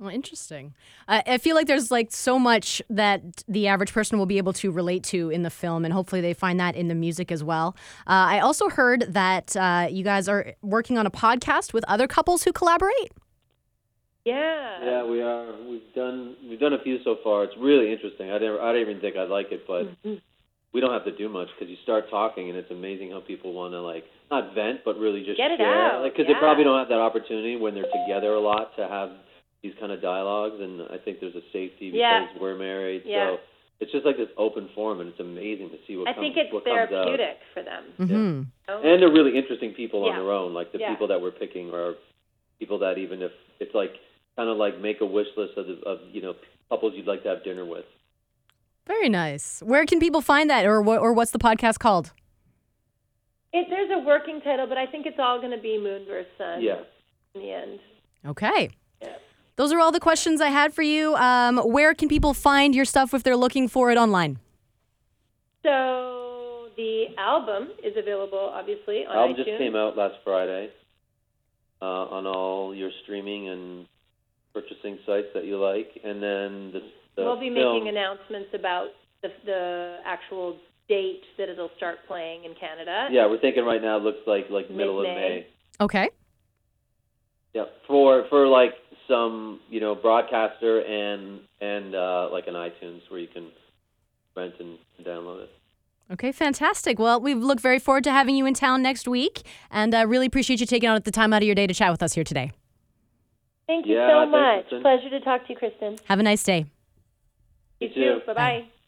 Well, 0.00 0.08
interesting. 0.08 0.74
I 1.06 1.22
I 1.26 1.38
feel 1.38 1.54
like 1.54 1.66
there's 1.66 1.90
like 1.90 2.10
so 2.10 2.38
much 2.38 2.80
that 2.88 3.20
the 3.46 3.68
average 3.68 3.92
person 3.92 4.18
will 4.18 4.26
be 4.26 4.38
able 4.38 4.54
to 4.54 4.70
relate 4.72 5.04
to 5.04 5.28
in 5.28 5.42
the 5.42 5.50
film, 5.50 5.84
and 5.84 5.92
hopefully 5.92 6.22
they 6.22 6.32
find 6.32 6.58
that 6.58 6.74
in 6.74 6.88
the 6.88 6.94
music 6.94 7.30
as 7.30 7.44
well. 7.44 7.76
Uh, 8.06 8.34
I 8.34 8.40
also 8.40 8.70
heard 8.70 9.02
that 9.12 9.54
uh, 9.56 9.88
you 9.90 10.02
guys 10.02 10.26
are 10.26 10.54
working 10.62 10.96
on 10.96 11.06
a 11.06 11.10
podcast 11.10 11.74
with 11.74 11.84
other 11.86 12.06
couples 12.08 12.44
who 12.44 12.52
collaborate. 12.52 13.12
Yeah. 14.24 14.84
Yeah, 14.84 15.04
we 15.04 15.22
are. 15.22 15.46
We've 15.68 15.94
done 15.94 16.36
we've 16.48 16.60
done 16.60 16.72
a 16.72 16.82
few 16.82 16.98
so 17.04 17.16
far. 17.22 17.44
It's 17.44 17.54
really 17.58 17.92
interesting. 17.92 18.30
I 18.30 18.38
didn't 18.38 18.58
I 18.60 18.72
didn't 18.72 18.88
even 18.88 19.00
think 19.02 19.16
I'd 19.16 19.28
like 19.28 19.52
it, 19.52 19.66
but 19.66 19.84
Mhm. 20.02 20.20
we 20.72 20.80
don't 20.80 20.92
have 20.92 21.04
to 21.04 21.16
do 21.16 21.28
much 21.28 21.48
because 21.58 21.68
you 21.70 21.76
start 21.82 22.08
talking 22.10 22.48
and 22.48 22.56
it's 22.58 22.70
amazing 22.70 23.10
how 23.10 23.20
people 23.20 23.52
want 23.52 23.72
to 23.74 23.80
like 23.80 24.04
not 24.30 24.54
vent 24.54 24.80
but 24.84 24.98
really 24.98 25.24
just 25.24 25.36
Get 25.36 25.50
it 25.50 25.58
share. 25.58 25.74
out, 25.92 26.02
Like 26.02 26.12
because 26.12 26.28
yeah. 26.28 26.34
they 26.34 26.38
probably 26.40 26.64
don't 26.64 26.78
have 26.78 26.88
that 26.88 27.00
opportunity 27.00 27.56
when 27.56 27.74
they're 27.74 27.90
together 28.04 28.32
a 28.34 28.40
lot 28.40 28.76
to 28.76 28.86
have 28.86 29.10
these 29.62 29.74
kind 29.80 29.92
of 29.92 30.00
dialogues. 30.00 30.56
And 30.60 30.82
I 30.90 30.98
think 30.98 31.20
there's 31.20 31.34
a 31.34 31.42
safety 31.52 31.90
because 31.90 31.98
Yeah. 31.98 32.26
we're 32.40 32.56
married. 32.56 33.02
Yeah. 33.04 33.36
So 33.36 33.40
it's 33.80 33.92
just 33.92 34.04
like 34.04 34.16
this 34.16 34.28
open 34.36 34.68
forum, 34.74 35.00
and 35.00 35.08
it's 35.10 35.20
amazing 35.20 35.70
to 35.70 35.76
see 35.86 35.96
what 35.96 36.08
I 36.08 36.12
comes 36.14 36.24
think 36.24 36.36
it's 36.36 36.52
what 36.52 36.64
therapeutic 36.64 37.38
for 37.54 37.62
them. 37.62 37.84
hmm 37.96 38.42
Oh. 38.68 38.80
And 38.82 39.02
they're 39.02 39.10
really 39.12 39.36
interesting 39.36 39.72
people 39.72 40.04
Yeah. 40.06 40.12
on 40.12 40.18
their 40.18 40.32
own. 40.32 40.52
Like 40.54 40.72
the 40.72 40.78
Yeah. 40.78 40.90
people 40.90 41.08
that 41.08 41.20
we're 41.20 41.30
picking 41.30 41.72
are 41.74 41.94
people 42.58 42.78
that 42.80 42.98
even 42.98 43.22
if 43.22 43.32
it's 43.58 43.74
like 43.74 43.92
kind 44.36 44.48
of 44.48 44.56
like 44.58 44.78
make 44.80 45.00
a 45.00 45.06
wish 45.06 45.28
list 45.36 45.56
of, 45.56 45.66
the, 45.66 45.80
of 45.86 46.00
you 46.12 46.20
know 46.22 46.34
couples 46.68 46.92
you'd 46.94 47.06
like 47.06 47.22
to 47.24 47.28
have 47.30 47.42
dinner 47.42 47.64
with. 47.64 47.84
Very 48.86 49.08
nice. 49.08 49.62
Where 49.62 49.84
can 49.86 49.98
people 50.00 50.20
find 50.20 50.48
that, 50.50 50.64
or 50.66 50.80
what, 50.82 50.98
or 51.00 51.12
what's 51.12 51.30
the 51.30 51.38
podcast 51.38 51.78
called? 51.78 52.12
It, 53.52 53.66
there's 53.68 53.90
a 53.90 53.98
working 53.98 54.40
title, 54.40 54.66
but 54.66 54.78
I 54.78 54.86
think 54.86 55.06
it's 55.06 55.18
all 55.18 55.38
going 55.40 55.50
to 55.52 55.58
be 55.62 55.76
Moon 55.78 56.04
versus 56.06 56.30
Sun 56.38 56.62
Yeah. 56.62 56.80
in 57.34 57.40
the 57.42 57.50
end. 57.52 57.80
Okay. 58.26 58.70
Yeah. 59.60 59.64
Those 59.64 59.72
are 59.74 59.80
all 59.80 59.92
the 59.92 60.00
questions 60.00 60.40
I 60.40 60.48
had 60.48 60.72
for 60.72 60.82
you. 60.82 61.14
Um, 61.16 61.58
where 61.58 61.94
can 61.94 62.08
people 62.08 62.34
find 62.34 62.74
your 62.74 62.86
stuff 62.86 63.12
if 63.12 63.22
they're 63.22 63.36
looking 63.36 63.68
for 63.68 63.90
it 63.90 63.98
online? 63.98 64.38
So 65.62 66.68
the 66.76 67.08
album 67.18 67.68
is 67.84 67.94
available, 67.96 68.50
obviously, 68.54 69.04
on 69.06 69.16
album 69.16 69.36
iTunes. 69.36 69.44
just 69.44 69.58
came 69.58 69.76
out 69.76 69.96
last 69.96 70.14
Friday 70.24 70.70
uh, 71.82 71.84
on 71.84 72.26
all 72.26 72.74
your 72.74 72.90
streaming 73.02 73.48
and 73.50 73.86
purchasing 74.54 74.98
sites 75.06 75.28
that 75.34 75.44
you 75.44 75.58
like, 75.58 75.90
and 76.02 76.22
then 76.22 76.72
the, 76.72 76.80
the 77.16 77.22
we'll 77.24 77.38
be 77.38 77.52
film. 77.52 77.84
making 77.84 77.88
announcements 77.88 78.48
about 78.54 78.88
the, 79.22 79.28
the 79.44 79.98
actual 80.06 80.56
date 80.88 81.22
that 81.38 81.48
it'll 81.48 81.70
start 81.76 81.98
playing 82.08 82.44
in 82.44 82.54
Canada. 82.58 83.08
yeah, 83.12 83.26
we're 83.26 83.38
thinking 83.38 83.64
right 83.64 83.82
now. 83.82 83.98
It 83.98 84.02
looks 84.02 84.26
like 84.26 84.46
like 84.50 84.70
middle 84.70 84.98
of 85.00 85.06
Mid-May. 85.06 85.28
May. 85.28 85.46
Okay. 85.80 86.08
Yeah, 87.54 87.64
for 87.86 88.24
for 88.30 88.48
like 88.48 88.72
some 89.10 89.60
you 89.68 89.80
know 89.80 89.94
broadcaster 89.94 90.80
and 90.80 91.40
and 91.60 91.94
uh, 91.94 92.28
like 92.32 92.46
an 92.46 92.54
iTunes 92.54 93.00
where 93.10 93.20
you 93.20 93.28
can 93.28 93.48
rent 94.36 94.54
and 94.60 94.78
download 95.04 95.42
it. 95.42 95.50
Okay, 96.12 96.32
fantastic. 96.32 96.98
Well, 96.98 97.20
we 97.20 97.34
look 97.34 97.60
very 97.60 97.78
forward 97.78 98.04
to 98.04 98.10
having 98.10 98.34
you 98.34 98.46
in 98.46 98.54
town 98.54 98.82
next 98.82 99.06
week, 99.06 99.42
and 99.70 99.94
uh, 99.94 100.06
really 100.06 100.26
appreciate 100.26 100.60
you 100.60 100.66
taking 100.66 100.88
out 100.88 101.04
the 101.04 101.12
time 101.12 101.32
out 101.32 101.42
of 101.42 101.46
your 101.46 101.54
day 101.54 101.66
to 101.66 101.74
chat 101.74 101.90
with 101.92 102.02
us 102.02 102.14
here 102.14 102.24
today. 102.24 102.52
Thank 103.68 103.86
you 103.86 103.94
Yeah, 103.96 104.24
so 104.24 104.26
much. 104.30 104.62
Kristen. 104.62 104.82
Pleasure 104.82 105.10
to 105.10 105.20
talk 105.20 105.46
to 105.46 105.52
you, 105.52 105.58
Kristen. 105.58 105.98
Have 106.06 106.18
a 106.18 106.24
nice 106.24 106.42
day. 106.42 106.66
You 107.78 107.88
You 107.88 107.94
too. 107.94 108.20
Bye 108.26 108.34
bye. 108.34 108.79